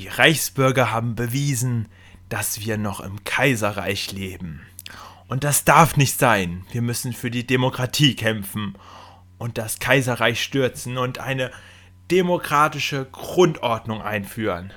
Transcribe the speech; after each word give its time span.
Die 0.00 0.08
Reichsbürger 0.08 0.92
haben 0.92 1.14
bewiesen, 1.14 1.86
dass 2.30 2.60
wir 2.64 2.78
noch 2.78 3.00
im 3.00 3.22
Kaiserreich 3.24 4.12
leben. 4.12 4.62
Und 5.28 5.44
das 5.44 5.64
darf 5.64 5.98
nicht 5.98 6.18
sein. 6.18 6.64
Wir 6.72 6.80
müssen 6.80 7.12
für 7.12 7.30
die 7.30 7.46
Demokratie 7.46 8.16
kämpfen 8.16 8.78
und 9.36 9.58
das 9.58 9.78
Kaiserreich 9.78 10.42
stürzen 10.42 10.96
und 10.96 11.18
eine 11.18 11.50
demokratische 12.10 13.08
Grundordnung 13.12 14.00
einführen. 14.00 14.72